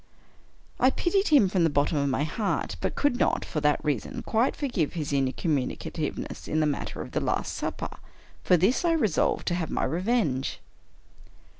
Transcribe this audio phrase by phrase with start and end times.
[0.79, 4.23] I pitied him from the bottom of my heart— but could not, for that reason,
[4.23, 7.97] quite forgive his incommuni cativeness in the matter of the" Last Supper."
[8.43, 10.59] For this I resolved to have my revenge.